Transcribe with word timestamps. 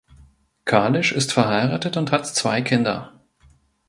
Kalisch 0.65 1.11
ist 1.11 1.31
verheiratet 1.31 1.95
und 1.95 2.11
hat 2.11 2.25
zwei 2.25 2.63
Kinder. 2.63 3.13